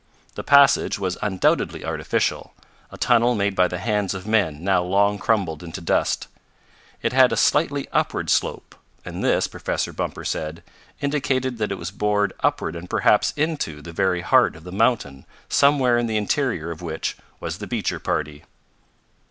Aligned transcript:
The 0.33 0.43
passage 0.43 0.97
was 0.97 1.19
undoubtedly 1.21 1.85
artificial, 1.85 2.55
a 2.89 2.97
tunnel 2.97 3.35
made 3.35 3.55
by 3.55 3.67
the 3.67 3.77
hands 3.77 4.15
of 4.15 4.25
men 4.25 4.63
now 4.63 4.81
long 4.81 5.19
crumbled 5.19 5.61
into 5.61 5.79
dust. 5.79 6.27
It 7.03 7.13
had 7.13 7.31
a 7.31 7.37
slightly 7.37 7.87
upward 7.93 8.31
slope, 8.31 8.73
and 9.05 9.23
this, 9.23 9.45
Professor 9.45 9.93
Bumper 9.93 10.25
said, 10.25 10.63
indicated 11.01 11.59
that 11.59 11.71
it 11.71 11.77
was 11.77 11.91
bored 11.91 12.33
upward 12.39 12.75
and 12.75 12.89
perhaps 12.89 13.31
into 13.37 13.79
the 13.79 13.93
very 13.93 14.21
heart 14.21 14.55
of 14.55 14.63
the 14.63 14.71
mountain 14.71 15.27
somewhere 15.49 15.99
in 15.99 16.07
the 16.07 16.17
interior 16.17 16.71
of 16.71 16.81
which 16.81 17.15
was 17.39 17.59
the 17.59 17.67
Beecher 17.67 17.99
party. 17.99 18.43